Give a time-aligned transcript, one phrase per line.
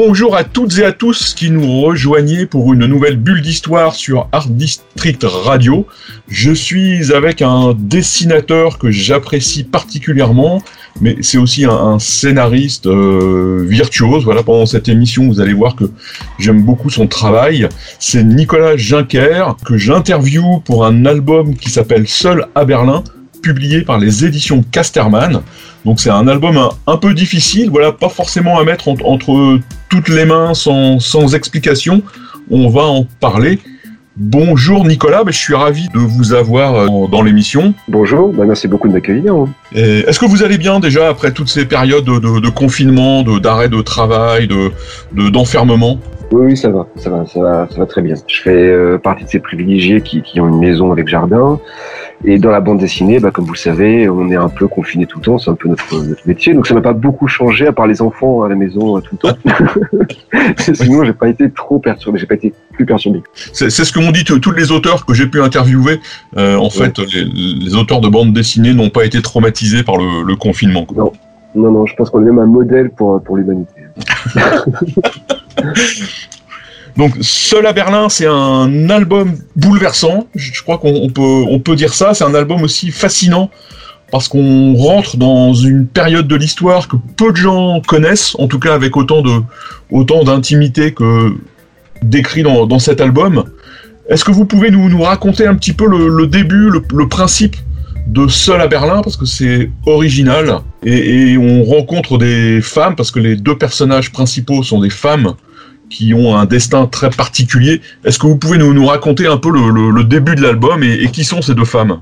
[0.00, 4.28] Bonjour à toutes et à tous qui nous rejoignez pour une nouvelle bulle d'histoire sur
[4.30, 5.88] Art District Radio.
[6.28, 10.62] Je suis avec un dessinateur que j'apprécie particulièrement,
[11.00, 14.22] mais c'est aussi un, scénariste euh, virtuose.
[14.22, 15.90] Voilà, pendant cette émission, vous allez voir que
[16.38, 17.68] j'aime beaucoup son travail.
[17.98, 23.02] C'est Nicolas Juncker que j'interviewe pour un album qui s'appelle Seul à Berlin,
[23.42, 25.40] publié par les éditions Casterman.
[25.84, 29.58] Donc c'est un album un, peu difficile, voilà, pas forcément à mettre en, entre
[29.88, 32.02] toutes les mains sans, sans, explication.
[32.50, 33.58] On va en parler.
[34.16, 37.72] Bonjour Nicolas, je suis ravi de vous avoir dans, dans l'émission.
[37.86, 39.34] Bonjour, bah merci beaucoup de m'accueillir.
[39.72, 43.68] Est-ce que vous allez bien déjà après toutes ces périodes de, de, de confinement, d'arrêt
[43.68, 44.48] de, de, travail,
[45.12, 46.00] d'enfermement?
[46.30, 48.14] Oui, oui, ça va, ça va, ça va, ça va très bien.
[48.26, 51.58] Je fais euh, partie de ces privilégiés qui, qui, ont une maison avec jardin.
[52.24, 55.06] Et dans la bande dessinée, bah, comme vous le savez, on est un peu confiné
[55.06, 56.52] tout le temps, c'est un peu notre, notre métier.
[56.52, 59.28] Donc ça m'a pas beaucoup changé, à part les enfants à la maison tout le
[59.30, 59.38] temps.
[60.74, 63.22] Sinon, j'ai pas été trop perturbé, j'ai pas été plus perturbé.
[63.34, 66.00] C'est ce que m'ont dit tous les auteurs que j'ai pu interviewer.
[66.36, 66.70] Euh, en ouais.
[66.70, 70.84] fait, les, les, auteurs de bande dessinée n'ont pas été traumatisés par le, le confinement.
[70.84, 71.04] Quoi.
[71.04, 71.12] Non.
[71.54, 73.77] Non, non, je pense qu'on est même un modèle pour, pour l'humanité.
[76.96, 80.26] Donc, Seul à Berlin, c'est un album bouleversant.
[80.34, 82.12] Je crois qu'on peut, on peut dire ça.
[82.12, 83.50] C'est un album aussi fascinant
[84.10, 88.58] parce qu'on rentre dans une période de l'histoire que peu de gens connaissent, en tout
[88.58, 89.42] cas avec autant de,
[89.90, 91.34] autant d'intimité que
[92.02, 93.44] décrit dans, dans cet album.
[94.08, 97.54] Est-ce que vous pouvez nous, nous raconter un petit peu le, début, le principe
[98.08, 100.60] de Seul à Berlin parce que c'est original.
[100.82, 105.34] Et, on rencontre des femmes parce que les deux personnages principaux sont des femmes
[105.90, 107.80] qui ont un destin très particulier.
[108.04, 111.24] Est-ce que vous pouvez nous, raconter un peu le, début de l'album et, et, qui
[111.24, 112.00] sont ces deux femmes?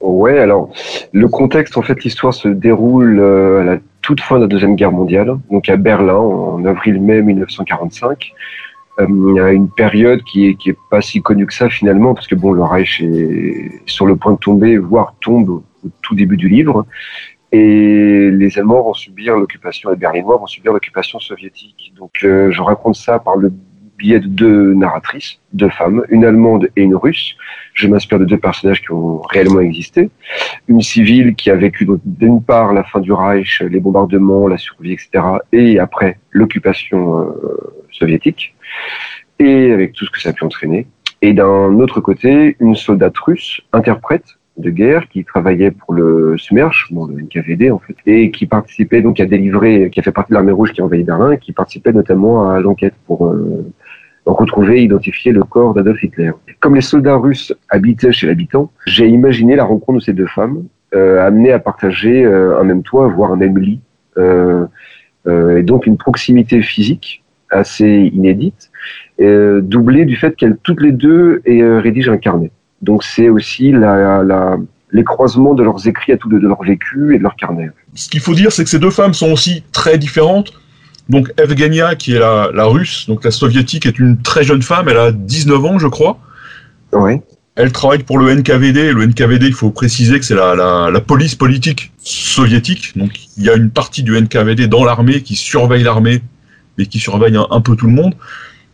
[0.00, 0.70] Ouais, alors
[1.12, 4.76] le contexte, en fait, l'histoire se déroule euh, à la toute fin de la deuxième
[4.76, 8.69] guerre mondiale, donc à Berlin en avril-mai 1945 il y a
[9.08, 12.52] une période qui est, qui est pas si connue que ça finalement, parce que bon,
[12.52, 16.86] le Reich est sur le point de tomber, voire tombe au tout début du livre,
[17.52, 21.92] et les Allemands vont subir l'occupation, les Berlinois vont subir l'occupation soviétique.
[21.96, 23.52] Donc euh, je raconte ça par le
[23.98, 27.36] biais de deux narratrices, deux femmes, une allemande et une russe.
[27.74, 30.10] Je m'inspire de deux personnages qui ont réellement existé.
[30.68, 34.92] Une civile qui a vécu d'une part la fin du Reich, les bombardements, la survie,
[34.92, 38.54] etc., et après l'occupation euh, soviétique,
[39.38, 40.86] et avec tout ce que ça a pu entraîner.
[41.22, 44.24] Et d'un autre côté, une soldate russe, interprète
[44.56, 49.20] de guerre, qui travaillait pour le SMERSH, le NKVD en fait, et qui participait donc
[49.20, 51.52] à délivrer, qui a fait partie de l'armée rouge qui a envahi Berlin, et qui
[51.52, 53.72] participait notamment à l'enquête pour euh,
[54.26, 56.32] retrouver, identifier le corps d'Adolf Hitler.
[56.60, 60.64] Comme les soldats russes habitaient chez l'habitant, j'ai imaginé la rencontre de ces deux femmes,
[60.94, 63.80] euh, amenées à partager euh, un même toit, voire un même lit,
[64.18, 64.66] euh,
[65.26, 68.70] et donc une proximité physique assez inédite,
[69.20, 72.50] euh, doublée du fait qu'elles toutes les deux euh, rédigent un carnet.
[72.82, 74.56] Donc c'est aussi la, la,
[74.92, 77.70] les croisements de leurs écrits à tous deux, de leur vécu et de leur carnet.
[77.94, 80.52] Ce qu'il faut dire, c'est que ces deux femmes sont aussi très différentes.
[81.08, 84.88] Donc Evgenia, qui est la, la, russe, donc la soviétique, est une très jeune femme,
[84.88, 86.18] elle a 19 ans, je crois.
[86.92, 87.20] Oui.
[87.56, 88.92] Elle travaille pour le NKVD.
[88.92, 92.96] Le NKVD, il faut préciser que c'est la, la, la, police politique soviétique.
[92.96, 96.22] Donc il y a une partie du NKVD dans l'armée qui surveille l'armée
[96.78, 98.14] et qui surveille un, peu tout le monde.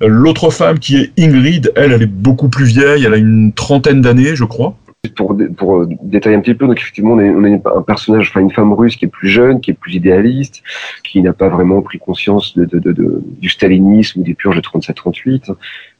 [0.00, 4.02] L'autre femme qui est Ingrid, elle, elle est beaucoup plus vieille, elle a une trentaine
[4.02, 4.76] d'années, je crois.
[5.14, 8.72] Pour, pour détailler un petit peu, donc effectivement, on a, un personnage, enfin une femme
[8.72, 10.62] russe qui est plus jeune, qui est plus idéaliste,
[11.04, 15.54] qui n'a pas vraiment pris conscience du stalinisme ou des purges de 37-38,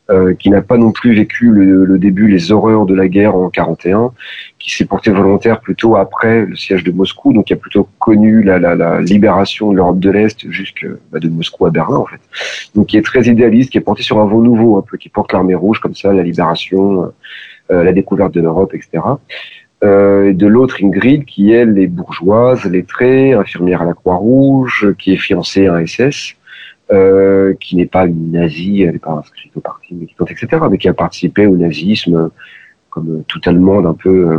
[0.08, 3.34] euh, qui n'a pas non plus vécu le, le, début, les horreurs de la guerre
[3.34, 4.12] en 41,
[4.58, 8.42] qui s'est porté volontaire plutôt après le siège de Moscou, donc qui a plutôt connu
[8.42, 12.06] la, la, la libération de l'Europe de l'Est jusque bah, de Moscou à Berlin en
[12.06, 12.20] fait.
[12.74, 15.08] Donc qui est très idéaliste, qui est porté sur un vent nouveau un peu, qui
[15.08, 17.12] porte l'armée rouge comme ça, la libération,
[17.72, 19.02] euh, la découverte de l'Europe, etc.
[19.84, 25.18] Euh, de l'autre Ingrid qui elle est bourgeoise, lettrée, infirmière à la Croix-Rouge, qui est
[25.18, 26.34] fiancée à un SS.
[26.92, 30.78] Euh, qui n'est pas une nazie, elle n'est pas inscrite au parti militante, etc., mais
[30.78, 32.30] qui a participé au nazisme
[32.90, 34.38] comme tout Allemande un peu euh,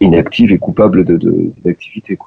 [0.00, 1.02] inactive et coupable
[1.64, 2.18] d'activité.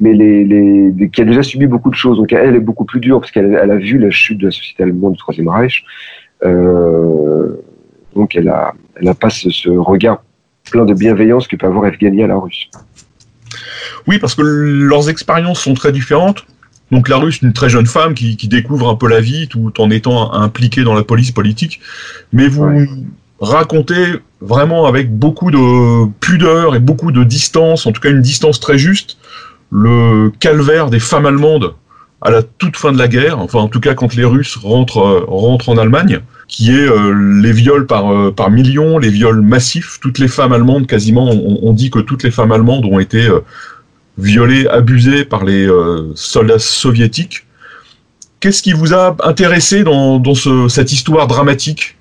[0.00, 2.16] Mais les, les, qui a déjà subi beaucoup de choses.
[2.16, 4.50] Donc elle est beaucoup plus dure parce qu'elle elle a vu la chute de la
[4.50, 5.84] société allemande du Troisième Reich.
[6.44, 7.56] Euh,
[8.14, 10.22] Donc elle a, elle a pas ce, regard
[10.70, 12.70] plein de bienveillance que peut avoir Evgeny à la Russe.
[14.06, 16.46] Oui, parce que leurs expériences sont très différentes.
[16.90, 19.90] Donc la Russe, une très jeune femme qui, découvre un peu la vie tout en
[19.90, 21.80] étant impliquée dans la police politique.
[22.32, 22.68] Mais vous
[23.40, 28.60] racontez vraiment avec beaucoup de pudeur et beaucoup de distance, en tout cas une distance
[28.60, 29.16] très juste,
[29.70, 31.74] le calvaire des femmes allemandes
[32.20, 35.04] à la toute fin de la guerre, enfin en tout cas quand les Russes rentrent,
[35.04, 39.42] euh, rentrent en Allemagne, qui est euh, les viols par, euh, par millions, les viols
[39.42, 39.98] massifs.
[40.00, 43.28] Toutes les femmes allemandes, quasiment, on, dit que toutes les femmes allemandes ont été
[44.18, 45.68] violées, abusées par les
[46.14, 47.46] soldats soviétiques.
[48.40, 51.96] Qu'est-ce qui vous a intéressé dans, dans ce, cette histoire dramatique?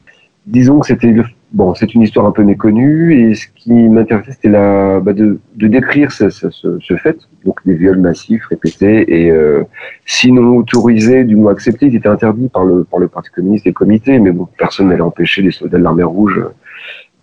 [0.46, 1.16] Disons que c'était
[1.54, 5.68] bon, c'est une histoire un peu méconnue et ce qui m'intéressait, c'était bah de, de,
[5.68, 9.64] décrire ce, ce, ce, fait, donc des viols massifs répétés et euh,
[10.06, 13.70] sinon autorisés, du moins acceptés, ils étaient interdits par le par le Parti communiste et
[13.70, 16.42] le comité, mais bon, personne n'allait empêcher les soldats de l'armée rouge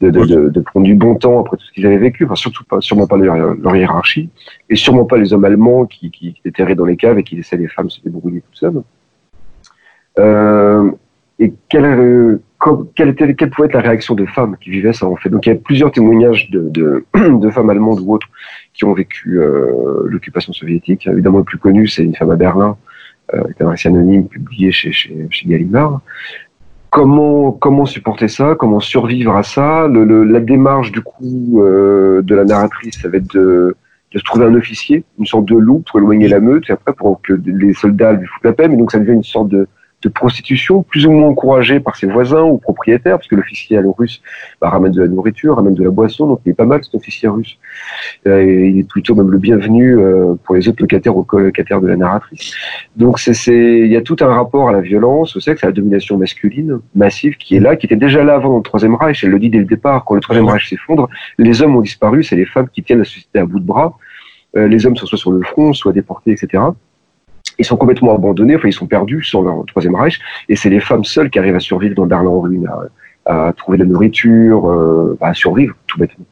[0.00, 2.34] de, de, de, de, prendre du bon temps après tout ce qu'ils avaient vécu, enfin
[2.34, 4.30] surtout pas, sûrement pas leur, leur, hiérarchie,
[4.68, 7.36] et sûrement pas les hommes allemands qui, qui, qui étaient dans les caves et qui
[7.36, 8.82] laissaient les femmes se débrouiller toutes seules.
[10.18, 10.90] Euh,
[11.38, 12.42] et quelle, euh,
[12.94, 15.30] quelle, était, quelle pouvait être la réaction de femmes qui vivaient ça en fait?
[15.30, 18.28] Donc il y a plusieurs témoignages de, de, de femmes allemandes ou autres
[18.74, 21.06] qui ont vécu euh, l'occupation soviétique.
[21.06, 22.76] Évidemment, le plus connu, c'est une femme à Berlin,
[23.34, 26.00] euh, un récit anonyme publié chez, chez, chez Gallimard.
[26.90, 29.86] Comment, comment supporter ça Comment survivre à ça.
[29.86, 33.76] Le, le, La démarche du coup euh, de la narratrice, ça va être de,
[34.12, 36.92] de se trouver un officier, une sorte de loup pour éloigner la meute, et après
[36.92, 39.68] pour que les soldats lui foutent la paix, mais donc ça devient une sorte de,
[40.02, 44.22] de prostitution, plus ou moins encouragée par ses voisins ou propriétaires, parce que l'officier russe
[44.60, 46.94] bah, ramène de la nourriture, ramène de la boisson, donc il est pas mal cet
[46.94, 47.58] officier russe.
[48.26, 51.88] Euh, il est plutôt même le bienvenu euh, pour les autres locataires ou colocataires de
[51.88, 52.54] la narratrice.
[52.96, 55.72] Donc c'est, il y a tout un rapport à la violence, au sexe, à la
[55.72, 59.22] domination masculine massive qui est là, qui était déjà là avant le Troisième Reich.
[59.22, 61.08] Elle le dit dès le départ, quand le Troisième Reich s'effondre,
[61.38, 63.98] les hommes ont disparu, c'est les femmes qui tiennent la société à bout de bras.
[64.56, 66.62] Euh, les hommes sont soit sur le front, soit déportés, etc
[67.60, 70.18] ils sont complètement abandonnés, enfin ils sont perdus sur leur troisième Reich,
[70.48, 72.68] et c'est les femmes seules qui arrivent à survivre dans Berlin en ruine,
[73.26, 76.24] à, trouver de la nourriture, euh, à survivre tout bêtement.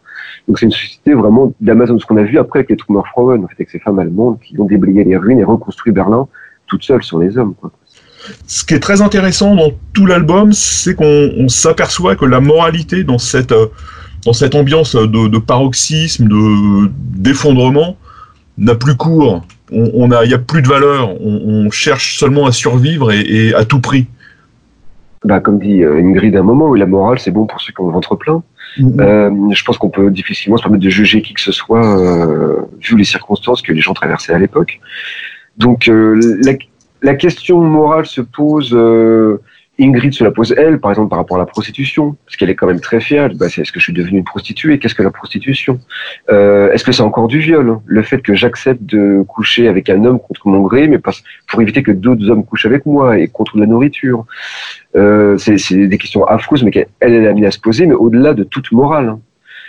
[0.49, 3.49] Donc c'est une société vraiment d'Amazon, ce qu'on a vu après avec les Trümmerfrauen, en
[3.49, 6.27] fait, avec ces femmes allemandes qui ont déblayé les ruines et reconstruit Berlin
[6.67, 7.55] toutes seules sur les hommes.
[8.47, 13.19] Ce qui est très intéressant dans tout l'album, c'est qu'on s'aperçoit que la moralité dans
[13.19, 13.67] cette, euh,
[14.25, 17.97] dans cette ambiance de, de paroxysme, de d'effondrement,
[18.59, 21.21] n'a plus cours on, a, il y a plus de valeur.
[21.21, 24.07] On, cherche seulement à survivre et, à tout prix.
[25.25, 27.81] Bah, comme dit euh, Ingrid à un moment, la morale, c'est bon pour ceux qui
[27.81, 28.43] ont le ventre plein.
[28.79, 29.01] Mm-hmm.
[29.01, 32.63] Euh, je pense qu'on peut difficilement se permettre de juger qui que ce soit, euh,
[32.81, 34.81] vu les circonstances que les gens traversaient à l'époque.
[35.57, 36.53] Donc, la,
[37.03, 38.73] la, question morale se pose
[39.81, 42.57] Ingrid se la pose elle, par exemple par rapport à la prostitution, parce qu'elle est
[42.57, 43.31] quand même très fière.
[43.35, 44.79] Bah, est-ce que je suis devenue une prostituée?
[44.79, 45.79] Qu'est-ce que la prostitution?
[46.31, 50.05] Euh, Est-ce que c'est encore du viol Le fait que j'accepte de coucher avec un
[50.05, 53.57] homme contre mon gré, mais pour éviter que d'autres hommes couchent avec moi et contre
[53.57, 54.27] la nourriture.
[54.97, 58.35] Euh, c'est des questions affreuses, mais qu'elle elle est amenée à se poser, mais au-delà
[58.35, 59.17] de toute morale.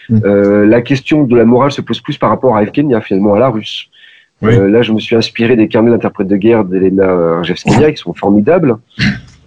[0.10, 0.20] Mm.
[0.26, 3.40] Euh, la question de la morale se pose plus par rapport à Evgenia, finalement, à
[3.40, 3.90] la russe.
[4.42, 8.78] Là, je me suis inspiré des carnets d'interprètes de guerre d'Elena Rjevskaya, qui sont formidables.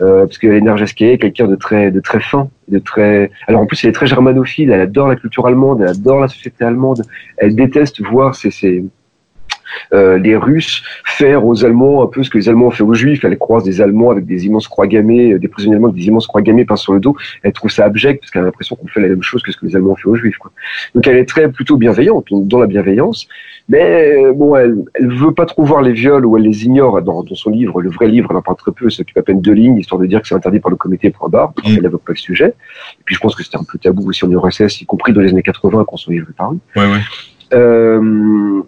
[0.03, 3.31] Euh, parce que est quelqu'un de très, de très fin, de très.
[3.47, 4.71] Alors en plus, elle est très germanophile.
[4.71, 7.03] Elle adore la culture allemande, elle adore la société allemande.
[7.37, 8.82] Elle déteste voir euh,
[9.93, 13.24] les Russes faire aux Allemands un peu ce que les Allemands ont fait aux Juifs.
[13.24, 16.06] Elle croise des Allemands avec des immenses croix gammées, euh, des prisonniers allemands avec des
[16.06, 17.17] immenses croix gammées peintes sur le dos.
[17.43, 19.56] Elle trouve ça abject parce qu'elle a l'impression qu'on fait la même chose que ce
[19.56, 20.38] que les Allemands ont fait aux Juifs.
[20.38, 20.50] Quoi.
[20.94, 23.29] Donc elle est très plutôt bienveillante, dans la bienveillance.
[23.69, 27.00] Mais euh, bon, elle, elle veut pas trop voir les viols ou elle les ignore
[27.02, 27.81] dans, dans son livre.
[27.81, 30.06] Le vrai livre, elle en parle très peu, s'occupe à peine de lignes, histoire de
[30.06, 31.74] dire que c'est interdit par le comité point barre, parce mm.
[31.74, 32.48] qu'elle n'évoque pas le sujet.
[32.48, 35.20] Et puis je pense que c'était un peu tabou aussi en URSS, y compris dans
[35.20, 36.58] les années 80 quand son livre est paru.
[36.76, 37.00] Ouais, ouais.
[37.55, 38.62] Euh,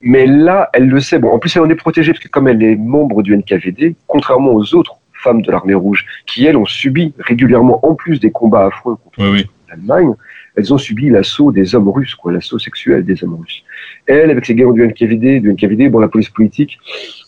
[0.00, 1.18] mais là, elle le sait.
[1.18, 3.96] Bon, en plus, elle en est protégée parce que comme elle est membre du NKVD,
[4.06, 8.30] contrairement aux autres femmes de l'armée rouge, qui elles ont subi régulièrement, en plus des
[8.30, 9.20] combats affreux contre
[9.68, 10.12] l'Allemagne,
[10.56, 13.62] elles ont subi l'assaut des hommes russes, quoi, l'assaut sexuel des hommes russes.
[14.06, 16.78] Elle, avec ses gagnants du NKVD, du NKVD, bon, la police politique,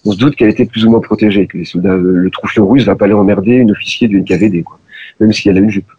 [0.04, 2.84] on se doute qu'elle était plus ou moins protégée, que les soldats, le troufion russe
[2.84, 4.78] va pas aller emmerder une officier du NKVD, quoi,
[5.20, 5.90] même si elle a une jupe.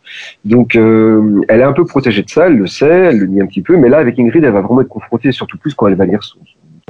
[0.43, 3.41] Donc, euh, elle est un peu protégée de ça, elle le sait, elle le nie
[3.41, 5.87] un petit peu, mais là, avec Ingrid, elle va vraiment être confrontée, surtout plus quand
[5.87, 6.39] elle va lire son,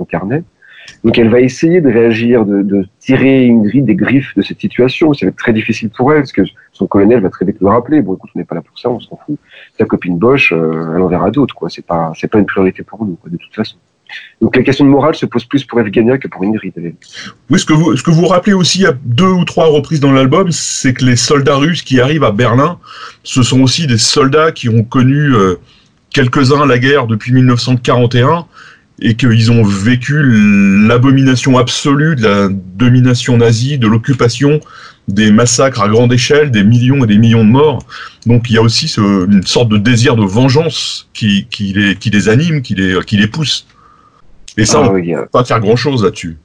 [0.06, 0.44] carnet.
[1.04, 5.14] Donc elle va essayer de réagir, de, tirer Ingrid des griffes de cette situation.
[5.14, 6.44] Ça va être très difficile pour elle, parce que
[6.74, 8.02] son colonel va très vite le rappeler.
[8.02, 9.38] Bon, écoute, on n'est pas là pour ça, on s'en fout.
[9.78, 11.70] Ta copine Bosch, euh, elle en verra d'autres, quoi.
[11.70, 13.78] C'est pas, c'est pas une priorité pour nous, de toute façon.
[14.42, 16.74] Donc la question de morale se pose plus pour Evgenia que pour Ingrid.
[17.50, 20.12] Oui, ce que vous, ce que vous rappelez aussi à deux ou trois reprises dans
[20.12, 22.78] l'album, c'est que les soldats russes qui arrivent à Berlin,
[23.24, 25.56] ce sont aussi des soldats qui ont connu euh,
[26.10, 28.46] quelques-uns la guerre depuis 1941
[29.02, 30.22] et qu'ils ont vécu
[30.88, 34.60] l'abomination absolue de la domination nazie, de l'occupation,
[35.08, 37.84] des massacres à grande échelle, des millions et des millions de morts.
[38.28, 41.96] Donc il y a aussi ce, une sorte de désir de vengeance qui, qui, les,
[41.96, 43.66] qui les anime, qui les, qui les pousse.
[44.58, 46.38] Et ça, ah, on ne peut pas faire grand-chose là-dessus.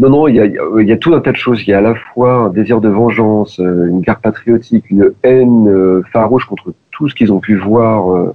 [0.00, 1.62] Non, non, il y, a, il y, a, tout un tas de choses.
[1.62, 5.12] Il y a à la fois un désir de vengeance, euh, une guerre patriotique, une
[5.22, 8.34] haine euh, farouche contre tout ce qu'ils ont pu voir euh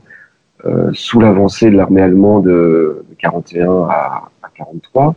[0.94, 5.16] sous l'avancée de l'armée allemande de 41 à, 43.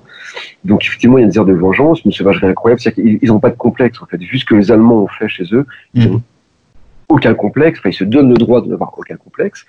[0.65, 2.81] Donc effectivement, il y a un désir de vengeance, une sauvagerie incroyable.
[2.81, 4.19] C'est-à-dire qu'ils n'ont pas de complexe, en fait.
[4.19, 6.23] Vu ce que les Allemands ont fait chez eux, ils n'ont mhm.
[7.09, 7.79] aucun complexe.
[7.79, 9.65] Enfin, ils se donnent le droit de n'avoir aucun complexe.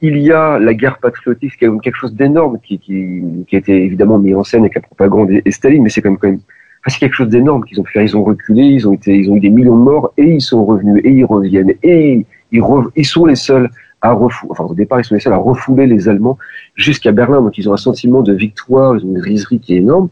[0.00, 3.58] Il y a la guerre patriotique, qui est quelque chose d'énorme, qui, qui, qui, a
[3.58, 6.28] été évidemment mis en scène avec la propagande et, Staline, mais c'est quand même, quand
[6.28, 6.40] même
[6.86, 8.02] c'est quelque chose d'énorme qu'ils ont fait.
[8.04, 10.40] Ils ont reculé, ils ont été, ils ont eu des millions de morts et ils
[10.40, 12.62] sont revenus et ils reviennent et ils,
[12.96, 13.70] ils sont les seuls
[14.02, 16.38] à refouler, enfin au départ ils sont les seuls à refouler les Allemands
[16.74, 19.78] jusqu'à Berlin, donc ils ont un sentiment de victoire, ils ont une riserie qui est
[19.78, 20.08] énorme,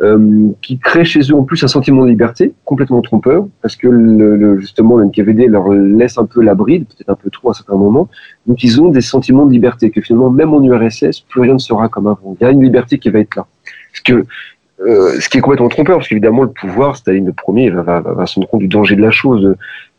[0.00, 3.88] euh, qui crée chez eux en plus un sentiment de liberté complètement trompeur, parce que
[3.88, 7.54] le, justement le NKVD leur laisse un peu la bride, peut-être un peu trop à
[7.54, 8.08] certains moments,
[8.46, 11.58] donc ils ont des sentiments de liberté que finalement même en URSS plus rien ne
[11.58, 12.36] sera comme avant.
[12.40, 13.46] Il y a une liberté qui va être là,
[13.92, 14.26] parce que
[14.80, 18.00] euh, ce qui est complètement trompeur, parce qu'évidemment le pouvoir, Staline le premier, va, va,
[18.00, 19.54] va, se rendre compte du danger de la chose,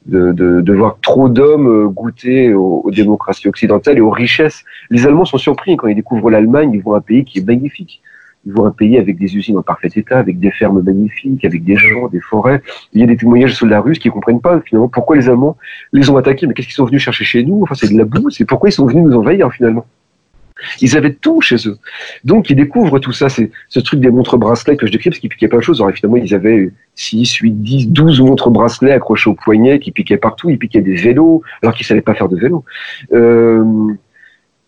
[0.06, 4.64] de, voir trop d'hommes euh, goûter aux, démocraties occidentales et aux richesses.
[4.90, 8.02] Les Allemands sont surpris quand ils découvrent l'Allemagne, ils voient un pays qui est magnifique.
[8.46, 11.64] Ils voient un pays avec des usines en parfait état, avec des fermes magnifiques, avec
[11.64, 12.62] des champs, des forêts.
[12.92, 15.56] Il y a des témoignages de soldats russes qui comprennent pas finalement pourquoi les Allemands
[15.94, 16.46] les ont attaqués.
[16.46, 17.64] Mais qu'est-ce qu'ils sont venus chercher chez nous?
[17.64, 18.30] Enfin, c'est de la boue.
[18.30, 19.86] C'est pourquoi ils sont venus nous envahir finalement.
[20.82, 21.78] Ils avaient tout chez eux.
[22.24, 23.30] Donc, ils découvrent tout ça.
[23.30, 25.82] C'est ce truc des montres bracelets que je décris parce qu'ils piquaient plein de choses.
[25.82, 30.18] Alors, finalement, ils avaient 6, 8, 10, 12 montres bracelets accrochés au poignet qui piquaient
[30.18, 30.50] partout.
[30.50, 32.64] Ils piquaient des vélos alors qu'ils savaient pas faire de vélo.
[33.14, 33.64] Euh,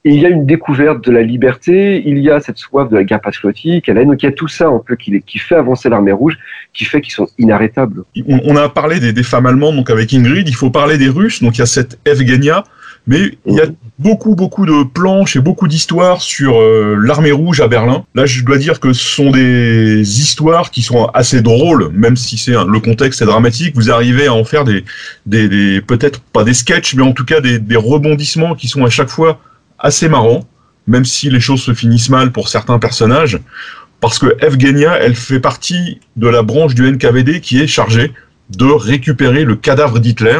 [0.05, 3.03] il y a une découverte de la liberté, il y a cette soif de la
[3.03, 6.11] guerre patriotique, donc il y a tout ça un peu qui, qui fait avancer l'armée
[6.11, 6.37] rouge,
[6.73, 8.03] qui fait qu'ils sont inarrêtables.
[8.27, 11.41] On, a parlé des, des, femmes allemandes, donc avec Ingrid, il faut parler des Russes,
[11.41, 12.63] donc il y a cette Evgenia,
[13.07, 13.65] mais il y a
[13.97, 18.05] beaucoup, beaucoup de planches et beaucoup d'histoires sur euh, l'armée rouge à Berlin.
[18.13, 22.37] Là, je dois dire que ce sont des histoires qui sont assez drôles, même si
[22.37, 23.75] c'est le contexte est dramatique.
[23.75, 24.83] Vous arrivez à en faire des,
[25.81, 29.09] peut-être pas des sketchs, mais en tout cas des, des rebondissements qui sont à chaque
[29.09, 29.39] fois
[29.79, 30.45] assez marrants,
[30.87, 33.39] même si les choses se finissent mal pour certains personnages.
[34.01, 38.11] Parce que Evgenia, elle fait partie de la branche du NKVD qui est chargée
[38.49, 40.39] de récupérer le cadavre d'Hitler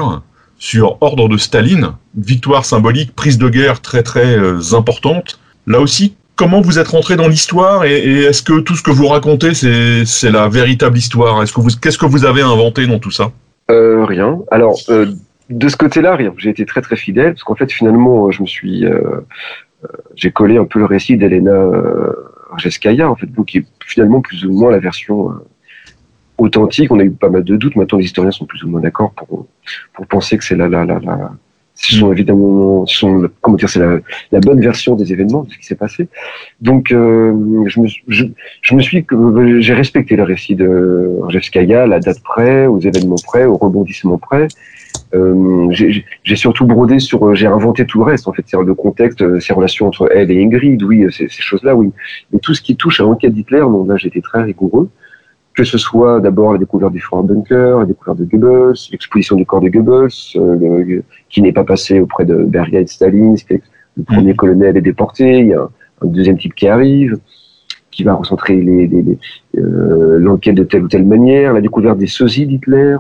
[0.66, 5.40] sur ordre de Staline, victoire symbolique, prise de guerre très très euh, importante.
[5.68, 9.06] Là aussi, comment vous êtes rentré dans l'histoire et, est-ce que tout ce que vous
[9.06, 11.44] racontez, c'est la véritable histoire?
[11.44, 13.32] Est-ce que vous qu'est-ce que vous avez inventé dans tout ça?
[13.70, 14.40] Euh, Rien.
[14.50, 15.06] Alors euh,
[15.52, 16.34] de ce côté-là, rien.
[16.38, 18.86] J'ai été très très fidèle parce qu'en fait finalement, je me suis
[20.16, 21.60] j'ai collé un peu le récit d'Elena
[22.58, 25.30] Rjeskaya, en fait, donc qui est finalement plus ou moins la version
[26.38, 26.92] authentique.
[26.92, 27.76] On a eu pas mal de doutes.
[27.76, 29.46] Maintenant, les historiens sont plus ou moins d'accord pour,
[29.94, 31.32] pour penser que c'est la, la, la, la,
[31.76, 34.00] ce sont évidemment, ce sont, comment dire, c'est la,
[34.32, 36.08] la, bonne version des événements, de ce qui s'est passé.
[36.62, 37.34] Donc, euh,
[37.68, 38.26] je, me, je,
[38.62, 39.06] je, me suis,
[39.60, 44.48] j'ai respecté le récit de Rjevskaya, la date près, aux événements près, au rebondissement près.
[45.14, 49.22] Euh, j'ai surtout brodé sur, j'ai inventé tout le reste en fait, c'est le contexte,
[49.22, 51.92] euh, ces relations entre elle et Ingrid, oui, ces, ces choses-là, oui.
[52.32, 54.90] Mais tout ce qui touche à l'enquête d'Hitler, donc là j'étais très rigoureux
[55.56, 59.46] que ce soit d'abord la découverte du fort bunker, la découverte de Goebbels, l'exposition du
[59.46, 64.04] corps de Goebbels, euh, qui n'est pas passé auprès de Beria et de Staline, le
[64.04, 64.36] premier mm.
[64.36, 65.62] colonel est déporté, il y a
[66.02, 67.18] un, deuxième type qui arrive,
[67.90, 72.46] qui va recentrer euh, l'enquête les, de telle ou telle manière, la découverte des sosies
[72.46, 72.98] d'Hitler,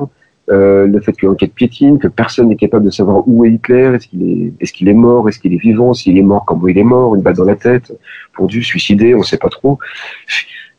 [0.49, 3.95] euh, le fait que l'enquête piétine, que personne n'est capable de savoir où est Hitler,
[3.95, 6.77] est-ce qu'il est, qu'il est mort, est-ce qu'il est vivant, s'il est mort, comment il
[6.77, 7.91] est mort, une balle dans la tête,
[8.33, 9.77] pendu, suicidé, on ne sait pas trop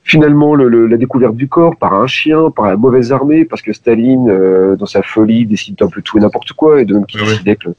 [0.07, 3.73] finalement le, la découverte du corps par un chien, par la mauvaise armée, parce que
[3.73, 7.07] Staline, euh, dans sa folie, décide d'un peu tout et n'importe quoi, et de même
[7.07, 7.71] qu'il décidait que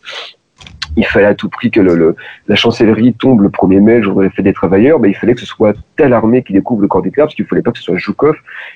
[0.98, 2.16] il fallait à tout prix que le,
[2.48, 5.36] la chancellerie tombe le 1er mai, jour de la fête des travailleurs, mais il fallait
[5.36, 7.72] que ce soit telle armée qui découvre le corps d'Hitler, parce qu'il ne fallait pas
[7.72, 8.36] que ce soit Zhukov,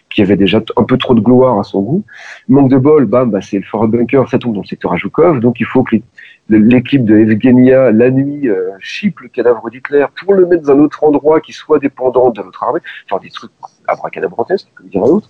[0.10, 2.06] qui avait déjà un peu trop de gloire à son goût.
[2.48, 4.98] Manque de bol, bam, bah, c'est le fort bunker, ça tombe dans le secteur à
[4.98, 5.96] Zhukov, donc il faut que
[6.58, 10.80] l'équipe de Evgenia, la nuit, euh, chipe le cadavre d'Hitler pour le mettre dans un
[10.80, 12.80] autre endroit qui soit dépendant de notre armée,
[13.10, 13.52] enfin des trucs
[13.88, 15.30] abracadabrantesques, comme dirait l'autre.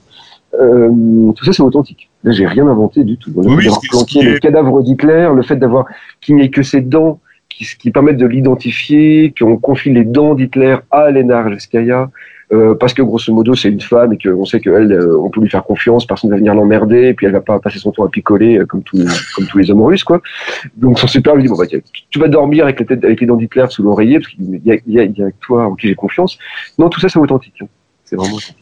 [0.60, 2.10] Euh, tout ça, c'est authentique.
[2.24, 3.32] Là, j'ai rien inventé du tout.
[3.36, 5.86] Le fait d'avoir planqué le cadavre d'Hitler, le fait d'avoir
[6.20, 10.78] qu'il n'y ait que ses dents qui permettent de l'identifier, qu'on confie les dents d'Hitler
[10.90, 12.10] à Lena Arleskaya,
[12.53, 15.39] euh, parce que grosso modo c'est une femme et qu'on sait qu'elle, euh, on peut
[15.39, 17.91] lui faire confiance, personne ne va venir l'emmerder, et puis elle va pas passer son
[17.91, 19.01] temps à picoler euh, comme, tous
[19.36, 20.22] comme tous les hommes russes, quoi.
[20.75, 23.84] Donc son super lui dit, bon, bah, tu vas dormir avec, les dents d'Hitler sous
[23.84, 26.38] l'oreiller, parce qu'il y a, y, a, toi en qui j'ai confiance.
[26.77, 27.55] Non, tout ça c'est authentique.
[27.62, 27.67] Hein.
[28.03, 28.58] C'est vraiment authentique.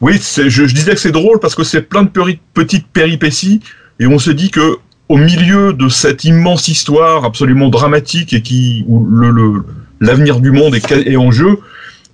[0.00, 2.10] Oui, je, disais que c'est drôle parce que c'est plein de
[2.52, 3.60] petites péripéties,
[4.00, 8.84] et on se dit que au milieu de cette immense histoire absolument dramatique et qui
[8.88, 9.64] où le
[10.00, 11.58] l'avenir du monde est en jeu,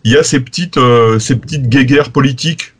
[0.07, 2.75] il y a ces petites, euh, ces petites guéguerres politiques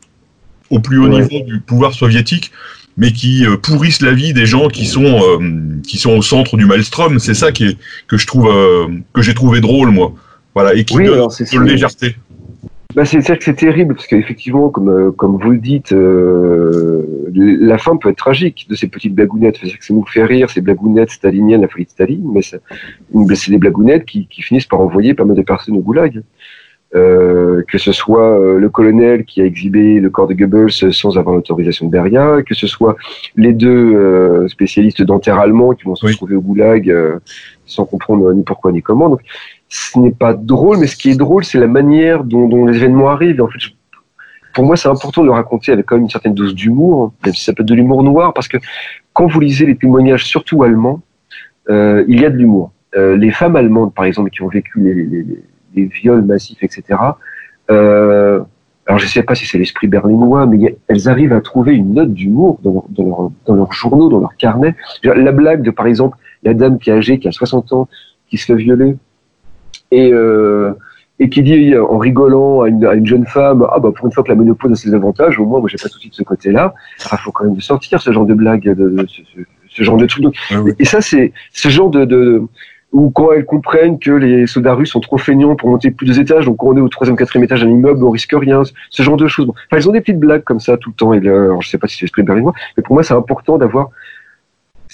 [0.69, 2.51] au plus haut niveau du pouvoir soviétique,
[2.95, 5.37] mais qui euh, pourrissent la vie des gens qui sont, euh,
[5.85, 7.19] qui sont au centre du maelstrom.
[7.19, 8.49] C'est ça qui est, que je trouve,
[9.13, 10.13] que j'ai trouvé drôle, moi.
[10.55, 12.15] Voilà, et qui oui, donne de légèreté.
[12.95, 18.09] Bah c'est que c'est terrible parce qu'effectivement, comme comme vous le dites, la fin peut
[18.09, 19.57] être tragique de ces petites blagounettes.
[19.61, 23.51] C'est que ça nous fait rire ces blagounettes staliniennes, la folie de Staline, mais c'est
[23.51, 26.23] des blagounettes qui, qui, finissent par envoyer pas mal de personnes au goulag.
[26.95, 31.17] Euh, que ce soit euh, le colonel qui a exhibé le corps de Goebbels sans
[31.17, 32.95] avoir l'autorisation de Beria, que ce soit
[33.35, 36.89] les deux euh, spécialistes dentaires allemands qui vont se retrouver au goulag
[37.65, 39.09] sans comprendre ni pourquoi ni comment.
[39.09, 39.19] Donc,
[39.67, 42.77] ce n'est pas drôle, mais ce qui est drôle, c'est la manière dont, dont, les
[42.77, 43.41] événements arrivent.
[43.41, 43.59] en fait,
[44.53, 47.33] pour moi, c'est important de le raconter avec quand même une certaine dose d'humour, même
[47.33, 48.57] si ça peut être de l'humour noir, parce que
[49.11, 51.01] quand vous lisez les témoignages, surtout allemands,
[51.69, 52.71] il y a de l'humour.
[52.95, 55.43] les femmes allemandes, par exemple, qui ont vécu les, les
[55.77, 56.99] des viols massifs, etc.
[57.69, 58.39] Euh,
[58.87, 61.93] alors je ne sais pas si c'est l'esprit berlinois, mais elles arrivent à trouver une
[61.93, 64.75] note d'humour dans, leur, dans, leurs journaux, dans leurs carnets.
[65.03, 67.89] La blague de, par exemple, la dame qui est âgée, qui a 60 ans,
[68.29, 68.95] qui se fait violer,
[69.91, 70.71] et, euh,
[71.19, 74.13] et qui dit en rigolant à une, à une, jeune femme, ah bah pour une
[74.13, 76.15] fois que la ménopause a ses avantages, au moins moi j'ai pas de souci de
[76.15, 76.73] ce côté-là.
[77.11, 79.05] Il faut quand même sortir ce genre de blague, de,
[79.69, 80.25] ce, genre de truc.
[80.51, 82.43] Ah et ça c'est ce genre de, de
[82.93, 86.21] ou quand elles comprennent que les soldats russes sont trop feignants pour monter plus de
[86.21, 89.03] étages, donc quand on est au troisième, quatrième étage d'un immeuble, on risque rien, ce
[89.03, 89.47] genre de choses.
[89.49, 91.13] Enfin, ils ont des petites blagues comme ça tout le temps.
[91.13, 93.89] Et alors, je sais pas si c'est l'esprit berlinois, mais pour moi, c'est important d'avoir.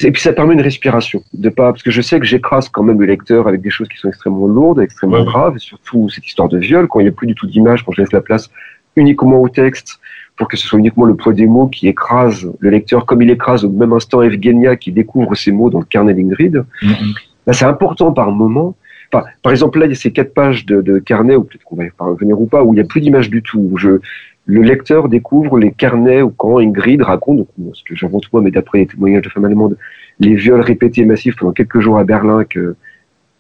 [0.02, 2.82] Et puis ça permet une respiration, de pas parce que je sais que j'écrase quand
[2.82, 6.26] même le lecteur avec des choses qui sont extrêmement lourdes, extrêmement graves, et surtout cette
[6.26, 8.22] histoire de viol quand il n'y a plus du tout d'image, quand je laisse la
[8.22, 8.50] place
[8.96, 10.00] uniquement au texte
[10.36, 13.30] pour que ce soit uniquement le poids des mots qui écrase le lecteur, comme il
[13.30, 16.66] écrase au même instant Evgenia qui découvre ces mots dans le carnet d'Ingrid.
[16.82, 17.14] Mm-hmm.
[17.46, 18.76] Ben, c'est important par moment.
[19.12, 21.86] par exemple, là, il y a ces quatre pages de, carnet, ou peut-être qu'on va
[21.86, 23.70] y revenir ou pas, où il n'y a plus d'image du tout.
[23.72, 24.00] Où je,
[24.46, 28.52] le lecteur découvre les carnets ou quand Ingrid raconte, donc, ce que j'invente moi, mais
[28.52, 29.78] d'après les témoignages de femmes allemandes,
[30.20, 32.76] les viols répétés massifs pendant quelques jours à Berlin que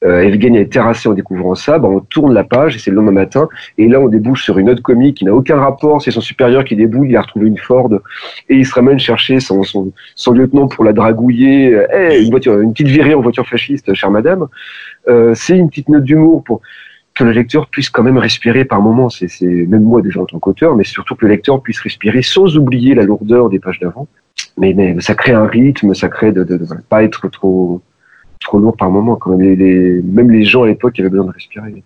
[0.03, 2.97] euh, Evgeny est terrassé en découvrant ça, ben on tourne la page et c'est le
[2.97, 3.47] lendemain matin.
[3.77, 6.01] Et là, on débouche sur une autre comique qui n'a aucun rapport.
[6.01, 7.89] C'est son supérieur qui déboule, il a retrouvé une Ford
[8.49, 11.85] et il se ramène chercher son, son, son lieutenant pour la dragouiller.
[11.91, 14.47] Hey, une, voiture, une petite virée en voiture fasciste, chère madame.
[15.07, 16.61] Euh, c'est une petite note d'humour pour
[17.15, 19.09] que le lecteur puisse quand même respirer par moments.
[19.09, 22.57] C'est même moi déjà en tant qu'auteur, mais surtout que le lecteur puisse respirer sans
[22.57, 24.07] oublier la lourdeur des pages d'avant.
[24.57, 27.81] Mais, mais, ça crée un rythme, ça crée de, de pas être trop
[28.43, 29.15] trop lourd par moment.
[29.15, 31.83] Quand même, les, même les gens à l'époque avaient besoin de respirer.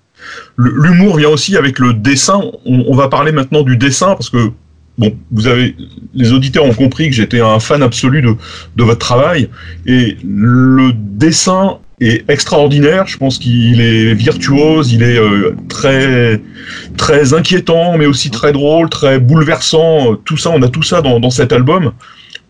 [0.57, 2.41] L'humour vient aussi avec le dessin.
[2.65, 4.51] On, va parler maintenant du dessin parce que
[4.97, 5.75] bon, vous avez,
[6.13, 8.35] les auditeurs ont compris que j'étais un fan absolu de,
[8.75, 9.49] de votre travail
[9.85, 13.07] et le dessin est extraordinaire.
[13.07, 16.41] Je pense qu'il est virtuose, il est euh, très
[16.95, 20.15] très inquiétant, mais aussi très drôle, très bouleversant.
[20.25, 21.91] Tout ça, on a tout ça dans, dans cet album.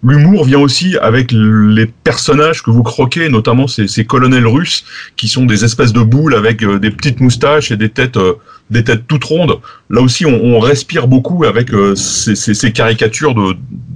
[0.04, 5.46] L'humour vient aussi avec les personnages que vous croquez, notamment ces, colonels russes qui sont
[5.46, 8.34] des espèces de boules avec euh, des petites moustaches et des têtes, euh,
[8.70, 9.60] des toutes rondes.
[9.90, 13.34] Là aussi, on, respire beaucoup avec euh, ces, caricatures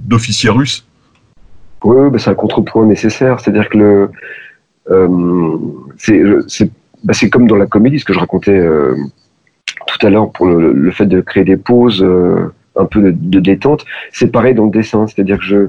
[0.04, 0.84] d'officiers russes.
[1.84, 3.38] Oui, bah c'est un contrepoint nécessaire.
[3.38, 4.10] C'est-à-dire que le,
[5.98, 6.70] c'est
[7.04, 8.60] bah comme dans la comédie, ce que je racontais
[9.86, 12.04] tout à l'heure pour le, le, fait de créer des pauses
[12.76, 13.84] un peu de, détente.
[14.12, 15.68] C'est pareil dans le dessin, c'est-à-dire que je,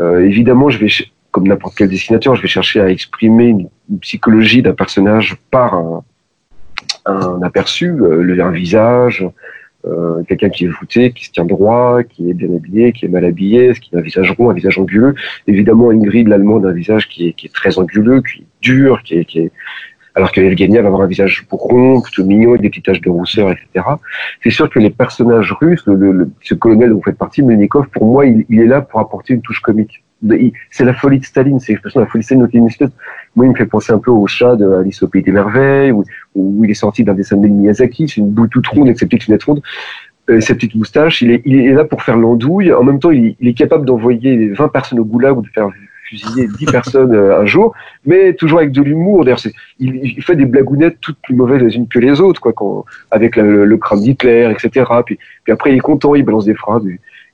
[0.00, 0.88] euh, évidemment, je vais,
[1.30, 3.68] comme n'importe quel dessinateur, je vais chercher à exprimer une,
[4.00, 5.74] psychologie d'un personnage par
[7.06, 9.26] un, aperçu, euh, un visage,
[9.86, 13.08] euh, quelqu'un qui est voûté, qui se tient droit, qui est bien habillé, qui est
[13.08, 15.14] mal habillé, qui a un visage rond, un visage anguleux?
[15.46, 19.02] Évidemment, Ingrid, l'allemande, a un visage qui est, qui est très anguleux, qui est dur,
[19.02, 19.52] qui est
[20.14, 23.10] alors que Evgenia va avoir un visage rond, plutôt mignon, avec des petites taches de
[23.10, 23.86] rousseur, etc.
[24.42, 28.06] C'est sûr que les personnages russes, le, ce colonel dont vous faites partie, Melnikov, pour
[28.06, 30.04] moi, il, il, est là pour apporter une touche comique.
[30.70, 32.48] C'est la folie de Staline, c'est l'expression de la folie de Staline.
[32.52, 32.90] Une espèce,
[33.34, 35.90] moi, il me fait penser un peu au chat de Alice au Pays des Merveilles,
[35.90, 38.98] où, où il est sorti d'un dessin de Miyazaki, c'est une boule toute ronde avec
[38.98, 39.62] ses petites lunettes rondes.
[40.30, 42.72] Euh, ses petites moustaches, il est, il est là pour faire l'andouille.
[42.72, 45.68] En même temps, il, il est capable d'envoyer 20 personnes au goulag ou de faire
[46.08, 47.74] fusiller 10 personnes euh, un jour,
[48.06, 49.24] mais toujours avec de l'humour.
[49.24, 49.40] D'ailleurs,
[49.78, 52.84] il, il, fait des blagounettes toutes plus mauvaises les unes que les autres, quoi, quand,
[53.10, 54.86] avec le, le crâne d'Hitler, etc.
[55.04, 56.82] Puis, puis après, il est content, il balance des phrases,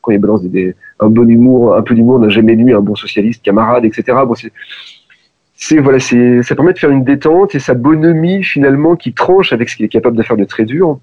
[0.03, 2.95] quand il balance des, un bon humour, un peu d'humour n'a jamais nu un bon
[2.95, 4.19] socialiste, camarade, etc.
[4.27, 9.13] Bon, c'est voilà, c'est, ça permet de faire une détente et sa bonhomie finalement qui
[9.13, 10.99] tranche avec ce qu'il est capable de faire de très dur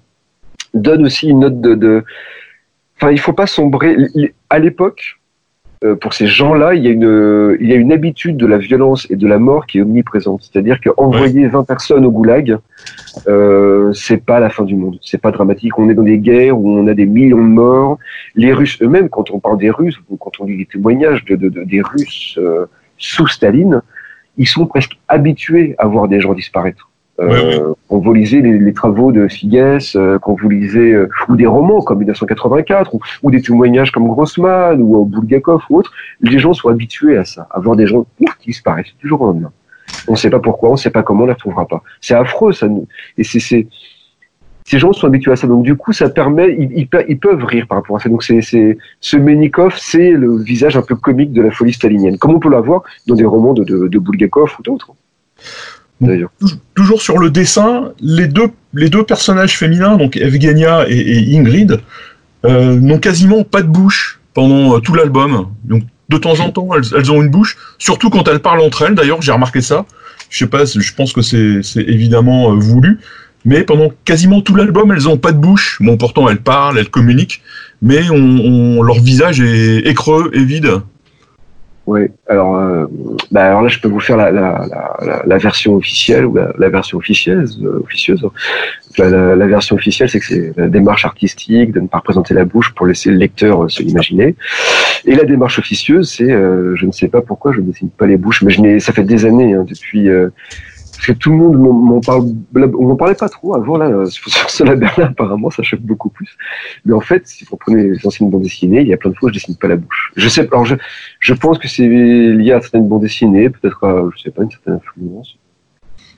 [0.74, 2.04] donne aussi une note de, de...
[2.96, 3.96] enfin, il faut pas sombrer.
[4.50, 5.17] À l'époque,
[5.84, 8.58] euh, pour ces gens-là, il y a une, il y a une habitude de la
[8.58, 10.42] violence et de la mort qui est omniprésente.
[10.42, 12.58] C'est-à-dire qu'envoyer 20 personnes au goulag,
[13.28, 14.98] euh, c'est pas la fin du monde.
[15.02, 15.78] C'est pas dramatique.
[15.78, 17.98] On est dans des guerres où on a des millions de morts.
[18.34, 21.36] Les Russes eux-mêmes, quand on parle des Russes, ou quand on lit les témoignages de,
[21.36, 23.80] de, des Russes euh, sous Staline,
[24.36, 26.87] ils sont presque habitués à voir des gens disparaître.
[27.20, 31.36] Euh, Quand vous lisez les, les travaux de Figues, euh, quand vous lisez euh, ou
[31.36, 36.38] des romans comme 1984, ou, ou des témoignages comme Grossman ou Bulgakov ou autres, les
[36.38, 39.52] gens sont habitués à ça, à voir des gens qui disparaissent toujours au lendemain.
[40.06, 41.82] On ne sait pas pourquoi, on ne sait pas comment, on ne les retrouvera pas.
[42.00, 42.68] C'est affreux, ça.
[43.16, 43.66] Et c'est
[44.68, 45.46] ces gens sont habitués à ça.
[45.46, 48.10] Donc du coup, ça permet, ils, ils, peuvent rire par rapport à ça.
[48.10, 52.18] Donc c'est, c'est ce Menikov, c'est le visage un peu comique de la folie stalinienne,
[52.18, 54.92] comme on peut l'avoir dans des romans de, de, de Bulgakov ou d'autres.
[56.74, 61.80] Toujours sur le dessin, les deux, personnages féminins, donc Evgenia et, Ingrid,
[62.44, 65.48] euh, n'ont quasiment pas de bouche pendant euh, tout l'album.
[65.64, 68.94] Donc de temps en temps, elles, ont une bouche, surtout quand elles parlent entre elles.
[68.94, 69.86] D'ailleurs, j'ai remarqué ça.
[70.30, 73.00] Je sais pas, je pense que c'est évidemment euh, voulu.
[73.44, 75.78] Mais pendant quasiment tout l'album, elles n'ont pas de bouche.
[75.80, 77.42] Bon, pourtant, elles parlent, elles communiquent,
[77.82, 80.80] mais leur visage est, est creux et vide.
[81.88, 82.84] Oui, alors, euh,
[83.30, 84.66] bah alors là, je peux vous faire la, la,
[85.00, 87.58] la, la version officielle ou la, version officieuse.
[87.64, 88.28] Euh, officieuse.
[88.98, 92.74] La, version officielle, c'est que c'est la démarche artistique de ne pas représenter la bouche
[92.74, 94.36] pour laisser le lecteur euh, se l'imaginer.
[95.06, 98.06] Et la démarche officieuse, c'est, euh, je ne sais pas pourquoi je ne dessine pas
[98.06, 100.30] les bouches, mais je ça fait des années, hein, depuis parce
[101.06, 104.06] que tout le monde m'en parle, on m'en parlait pas trop avant là.
[104.06, 106.36] Sur cela Berlin, apparemment, ça choque beaucoup plus.
[106.84, 109.16] Mais en fait, si vous prenez les anciennes bandes dessinées, il y a plein de
[109.16, 110.12] fois où je dessine pas la bouche.
[110.16, 110.76] Je sais, alors je,
[111.20, 114.50] je pense que c'est lié à certaines bandes dessinées, peut-être à, je sais pas, une
[114.50, 115.36] certaine influence.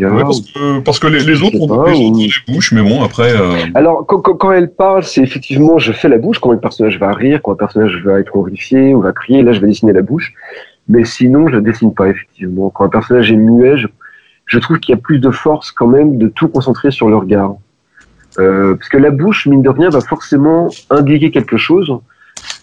[0.08, 3.32] Ouais, parce, que, parce que les, les autres ont pas, des bouches, mais bon, après.
[3.32, 3.66] Euh...
[3.74, 6.98] Alors, quand, quand, quand, elle parle, c'est effectivement, je fais la bouche quand un personnage
[6.98, 9.92] va rire, quand un personnage va être horrifié ou va crier, là, je vais dessiner
[9.92, 10.32] la bouche.
[10.88, 12.70] Mais sinon, je ne dessine pas, effectivement.
[12.70, 13.86] Quand un personnage est muet, je
[14.50, 17.16] je trouve qu'il y a plus de force quand même de tout concentrer sur le
[17.16, 17.54] regard.
[18.38, 21.88] Euh, parce que la bouche, mine de rien, va forcément indiquer quelque chose,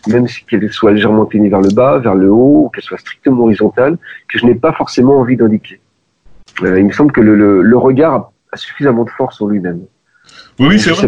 [0.08, 2.97] même si qu'elle soit légèrement inclinée vers le bas, vers le haut, ou qu'elle soit
[2.97, 3.97] strictement horizontale,
[4.28, 5.80] que je n'ai pas forcément envie d'indiquer.
[6.63, 9.82] Euh, il me semble que le, le, le regard a suffisamment de force en lui-même.
[10.60, 11.08] Oui, oui, c'est vrai.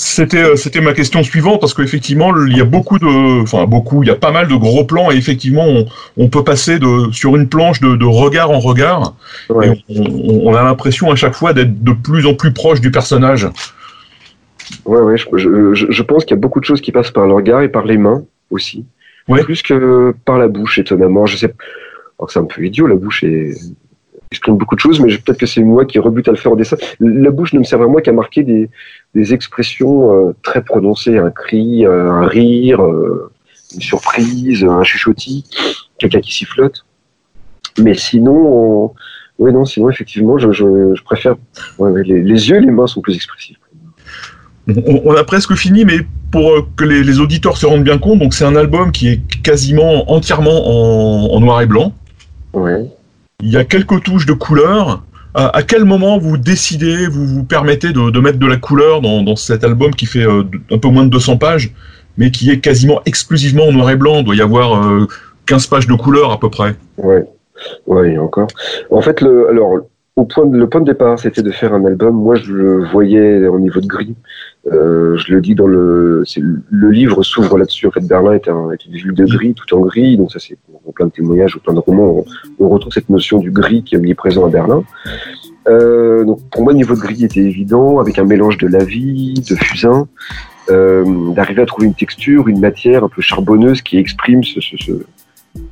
[0.00, 4.04] C'était euh, c'était ma question suivante parce qu'effectivement il y a beaucoup de enfin beaucoup
[4.04, 7.10] il y a pas mal de gros plans et effectivement on, on peut passer de
[7.10, 9.16] sur une planche de, de regard en regard
[9.60, 12.92] et on, on, a l'impression à chaque fois d'être de plus en plus proche du
[12.92, 13.48] personnage.
[14.84, 17.26] Ouais ouais je, je, je pense qu'il y a beaucoup de choses qui passent par
[17.26, 18.86] le regard et par les mains aussi
[19.26, 19.42] ouais.
[19.42, 21.52] plus que par la bouche étonnamment je sais
[22.20, 23.50] alors c'est un peu idiot la bouche est
[24.30, 26.56] exprime beaucoup de choses, mais peut-être que c'est moi qui rebute à le faire au
[26.56, 26.76] dessin.
[27.00, 28.68] La bouche ne me sert vraiment qu'à marquer des,
[29.14, 33.30] des expressions euh, très prononcées, un cri, euh, un rire, euh,
[33.74, 35.44] une surprise, un chuchotis,
[35.98, 36.84] quelqu'un qui sifflote.
[37.78, 38.92] Mais sinon,
[39.38, 41.36] oui, non, sinon, effectivement, je, je, je préfère.
[41.78, 43.56] Ouais, les, les, yeux et les mains sont plus expressifs.
[44.68, 48.18] On, on a presque fini, mais pour que les, les, auditeurs se rendent bien compte,
[48.18, 51.94] donc c'est un album qui est quasiment entièrement en, en noir et blanc.
[52.52, 52.86] Ouais
[53.42, 55.02] il y a quelques touches de couleur.
[55.34, 59.62] À, quel moment vous décidez, vous vous permettez de, mettre de la couleur dans, cet
[59.62, 61.72] album qui fait euh, un peu moins de 200 pages,
[62.16, 64.16] mais qui est quasiment exclusivement en noir et blanc?
[64.16, 65.06] Il doit y avoir euh,
[65.46, 66.74] 15 pages de couleur à peu près.
[66.96, 67.24] Ouais,
[67.86, 68.48] ouais, encore.
[68.90, 69.78] En fait, le, alors,
[70.24, 72.16] point le point de départ, c'était de faire un album.
[72.16, 74.16] Moi, je le voyais au niveau de gris.
[74.72, 76.24] Euh, je le dis dans le,
[76.70, 77.86] le livre s'ouvre là-dessus.
[77.86, 80.16] En fait, Berlin est, un, est, une ville de gris, tout en gris.
[80.16, 80.58] Donc ça, c'est
[80.94, 82.24] plein de témoignages ou plein de romans.
[82.58, 84.84] On, retrouve cette notion du gris qui est présent à Berlin.
[85.68, 88.84] Euh, donc pour moi, le niveau de gris était évident, avec un mélange de la
[88.84, 90.08] vie, de fusain,
[90.70, 94.76] euh, d'arriver à trouver une texture, une matière un peu charbonneuse qui exprime ce, ce,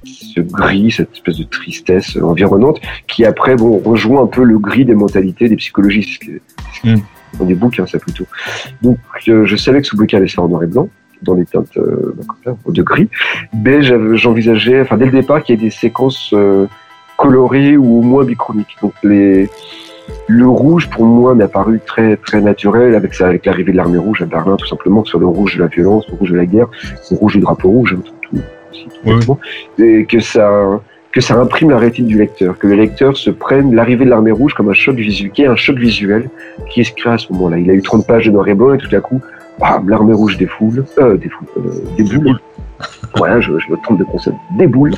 [0.05, 4.85] ce gris, cette espèce de tristesse environnante, qui après bon, rejoint un peu le gris
[4.85, 6.23] des mentalités des psychologistes.
[7.41, 8.27] Des bouquins, ça plutôt.
[8.83, 10.89] Donc, euh, je savais que ce bouquin allait se faire en noir et blanc,
[11.23, 12.15] dans des teintes euh,
[12.67, 13.09] de gris,
[13.55, 13.83] mais
[14.17, 16.67] j'envisageais, enfin, dès le départ, qu'il y ait des séquences euh,
[17.17, 18.77] colorées ou au moins bichromiques.
[18.83, 19.49] Donc, les,
[20.29, 24.23] le rouge, pour moi, m'est apparu très, très naturel avec, avec l'arrivée de l'armée rouge
[24.23, 26.69] à Berlin, tout simplement, sur le rouge de la violence, le rouge de la guerre,
[27.11, 29.39] le rouge du drapeau rouge, hein, tout,
[29.79, 30.81] et que ça
[31.17, 34.33] que ça imprime la rétine du lecteur, que le lecteur se prenne l'arrivée de l'armée
[34.33, 36.29] rouge comme un choc visuel, qui est un choc visuel
[36.69, 37.57] qui est créé à ce moment-là.
[37.57, 39.23] Il a eu 30 pages de noir et blanc et tout à coup,
[39.87, 42.39] l'armée rouge défoule, euh, défoule, euh, déboule.
[43.17, 44.93] voilà, je, je, me trompe de concept, déboule.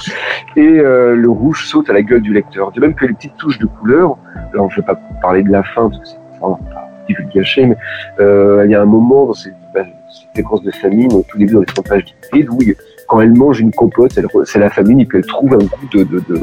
[0.56, 2.72] Et euh, le rouge saute à la gueule du lecteur.
[2.72, 4.16] De même que les petites touches de couleur,
[4.52, 7.64] alors je ne vais pas parler de la fin, parce que c'est vraiment pas divulgaché,
[7.64, 7.76] mais
[8.18, 11.38] euh, il y a un moment dans cette, bah, cette séquence de famine, au tout
[11.38, 12.58] début dans les 30 pages du où
[13.08, 16.04] quand elle mange une compote, c'est la famine, et puis elle trouve un goût de,
[16.04, 16.40] de, de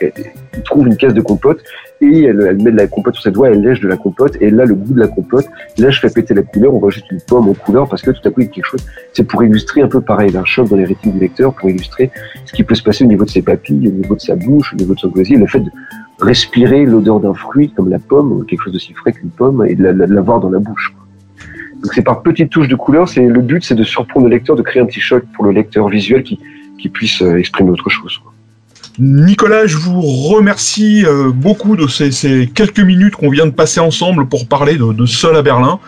[0.00, 1.62] elle trouve une caisse de compote
[2.00, 4.36] et elle, elle, met de la compote sur ses doigts, elle lèche de la compote
[4.40, 5.46] et là le goût de la compote,
[5.78, 8.10] là je fais péter la couleur, on voit juste une pomme en couleur parce que
[8.10, 8.84] tout à coup il y a quelque chose.
[9.12, 12.10] C'est pour illustrer un peu pareil, un choc dans les rétines du lecteur, pour illustrer
[12.44, 14.72] ce qui peut se passer au niveau de ses papilles, au niveau de sa bouche,
[14.74, 15.70] au niveau de son gosier, le fait de
[16.20, 19.84] respirer l'odeur d'un fruit comme la pomme, quelque chose d'aussi frais qu'une pomme et de
[19.84, 20.94] l'avoir dans la bouche.
[21.82, 24.56] Donc c'est par petites touches de couleur, c'est le but c'est de surprendre le lecteur,
[24.56, 26.38] de créer un petit choc pour le lecteur visuel qui,
[26.78, 28.20] qui puisse euh, exprimer autre chose.
[28.98, 34.26] Nicolas, je vous remercie euh, beaucoup de ces, quelques minutes qu'on vient de passer ensemble
[34.26, 35.78] pour parler de, Seul à Berlin.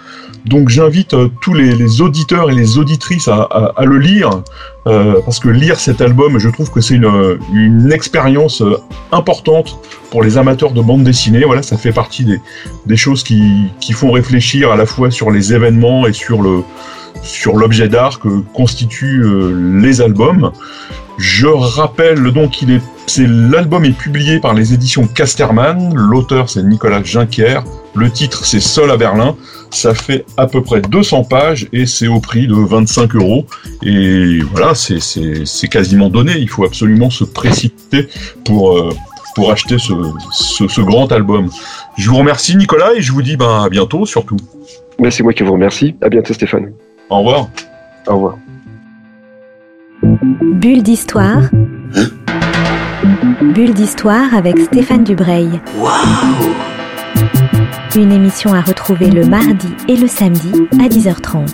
[0.45, 4.43] Donc j'invite euh, tous les, auditeurs et les auditrices à, le lire,
[4.87, 8.63] euh, parce que lire cet album, je trouve que c'est une, expérience
[9.11, 9.79] importante
[10.11, 11.45] pour les amateurs de bande dessinée.
[11.45, 12.27] Voilà, ça fait partie
[12.87, 16.43] des, choses qui, font réfléchir à la fois sur les événements et sur
[17.55, 19.25] l'objet d'art que constituent
[19.81, 20.53] les albums.
[21.19, 25.93] Je rappelle donc qu'il est, c'est l'album est publié par les éditions Casterman.
[25.95, 27.65] L'auteur c'est Nicolas Juncker.
[27.97, 29.37] Le titre c'est Sol à Berlin.
[29.71, 33.47] Ça fait à peu près 200 pages et c'est au prix de 25 euros.
[33.83, 36.39] Et voilà, c'est, c'est, c'est quasiment donné.
[36.39, 38.09] Il faut absolument se précipiter
[38.45, 38.95] pour, euh,
[39.35, 39.93] pour acheter ce,
[40.31, 41.51] ce, ce, grand album.
[41.97, 44.37] Je vous remercie Nicolas et je vous dis ben, à bientôt surtout.
[45.01, 45.97] Ben, c'est moi qui vous remercie.
[46.01, 46.73] À bientôt Stéphane.
[47.11, 47.49] Au revoir.
[48.07, 48.39] Au revoir.
[50.59, 51.43] Bulle d'histoire.
[53.55, 55.49] Bulle d'histoire avec Stéphane Dubreuil.
[55.79, 56.53] Waouh
[57.95, 61.47] Une émission à retrouver le mardi et le samedi à 10h30.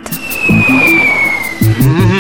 [1.61, 2.15] Mmh.